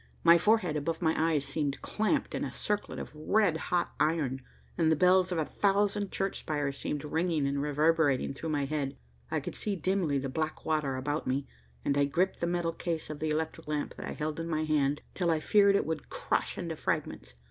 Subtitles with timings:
[0.23, 4.41] My forehead above my eyes seemed clamped in a circlet of red hot iron,
[4.75, 8.97] and the bells of a thousand church spires seemed ringing and reverberating through my head.
[9.29, 11.45] I could see dimly the black water about me,
[11.85, 14.63] and I gripped the metal case of the electric lamp that I held in my
[14.63, 17.35] hand, till I feared it would crush into fragments.